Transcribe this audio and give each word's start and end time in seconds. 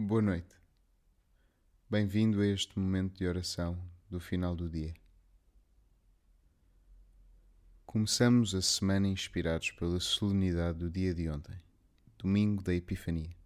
Boa 0.00 0.22
noite. 0.22 0.54
Bem-vindo 1.90 2.40
a 2.40 2.46
este 2.46 2.78
momento 2.78 3.18
de 3.18 3.26
oração 3.26 3.76
do 4.08 4.20
final 4.20 4.54
do 4.54 4.68
dia. 4.68 4.94
Começamos 7.84 8.54
a 8.54 8.62
semana 8.62 9.08
inspirados 9.08 9.72
pela 9.72 9.98
solenidade 9.98 10.78
do 10.78 10.88
dia 10.88 11.12
de 11.12 11.28
ontem, 11.28 11.60
domingo 12.16 12.62
da 12.62 12.72
Epifania. 12.72 13.36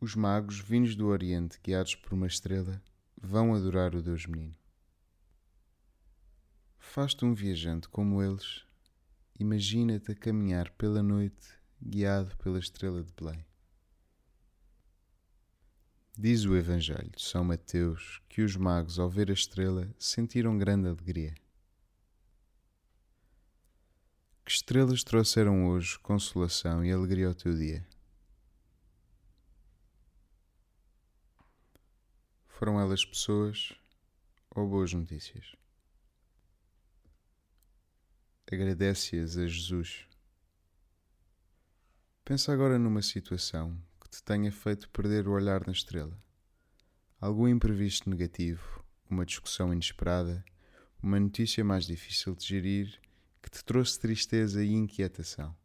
Os 0.00 0.16
magos, 0.16 0.58
vindos 0.58 0.96
do 0.96 1.06
Oriente, 1.06 1.60
guiados 1.62 1.94
por 1.94 2.12
uma 2.12 2.26
estrela, 2.26 2.82
vão 3.16 3.54
adorar 3.54 3.94
o 3.94 4.02
Deus 4.02 4.26
Menino. 4.26 4.56
Faz-te 6.80 7.24
um 7.24 7.32
viajante 7.32 7.88
como 7.88 8.20
eles, 8.20 8.66
imagina-te 9.38 10.10
a 10.10 10.16
caminhar 10.16 10.68
pela 10.72 11.00
noite, 11.00 11.46
guiado 11.80 12.36
pela 12.38 12.58
estrela 12.58 13.04
de 13.04 13.12
Belém. 13.12 13.48
Diz 16.22 16.44
o 16.44 16.54
Evangelho 16.54 17.10
de 17.16 17.22
São 17.22 17.42
Mateus 17.42 18.20
que 18.28 18.42
os 18.42 18.54
magos, 18.54 18.98
ao 18.98 19.08
ver 19.08 19.30
a 19.30 19.32
estrela, 19.32 19.90
sentiram 19.98 20.58
grande 20.58 20.86
alegria. 20.86 21.34
Que 24.44 24.52
estrelas 24.52 25.02
trouxeram 25.02 25.68
hoje 25.68 25.98
consolação 26.00 26.84
e 26.84 26.92
alegria 26.92 27.28
ao 27.28 27.34
teu 27.34 27.56
dia? 27.56 27.88
Foram 32.48 32.78
elas 32.78 33.02
pessoas 33.02 33.72
ou 34.50 34.68
boas 34.68 34.92
notícias? 34.92 35.56
Agradece-as 38.52 39.38
a 39.38 39.46
Jesus. 39.46 40.06
Pensa 42.26 42.52
agora 42.52 42.78
numa 42.78 43.00
situação 43.00 43.82
te 44.20 44.24
tenha 44.24 44.52
feito 44.52 44.88
perder 44.90 45.26
o 45.26 45.32
olhar 45.32 45.66
na 45.66 45.72
estrela. 45.72 46.16
Algum 47.18 47.48
imprevisto 47.48 48.08
negativo, 48.08 48.84
uma 49.08 49.24
discussão 49.24 49.72
inesperada, 49.72 50.44
uma 51.02 51.18
notícia 51.18 51.64
mais 51.64 51.86
difícil 51.86 52.34
de 52.34 52.46
gerir 52.46 53.00
que 53.42 53.50
te 53.50 53.64
trouxe 53.64 53.98
tristeza 53.98 54.62
e 54.62 54.72
inquietação. 54.72 55.56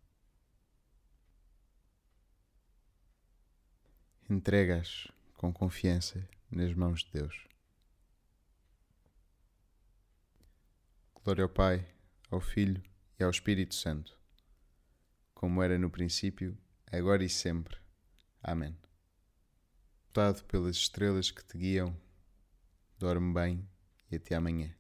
Entregas 4.30 5.08
com 5.34 5.52
confiança 5.52 6.28
nas 6.50 6.74
mãos 6.74 7.04
de 7.04 7.12
Deus. 7.12 7.48
Glória 11.14 11.44
ao 11.44 11.50
Pai, 11.50 11.86
ao 12.32 12.40
Filho 12.40 12.82
e 13.20 13.24
ao 13.24 13.30
Espírito 13.30 13.76
Santo, 13.76 14.18
como 15.34 15.62
era 15.62 15.78
no 15.78 15.90
princípio, 15.90 16.58
agora 16.92 17.24
e 17.24 17.30
sempre 17.30 17.85
Amém. 18.48 18.78
Dado 20.14 20.44
pelas 20.44 20.76
estrelas 20.76 21.32
que 21.32 21.44
te 21.44 21.58
guiam, 21.58 21.98
dorme 23.00 23.34
bem 23.34 23.68
e 24.12 24.18
até 24.18 24.36
amanhã. 24.36 24.72